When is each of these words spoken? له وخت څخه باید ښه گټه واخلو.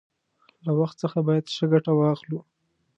له 0.65 0.71
وخت 0.79 0.95
څخه 1.03 1.19
باید 1.27 1.45
ښه 1.55 1.65
گټه 1.73 1.91
واخلو. 1.95 2.39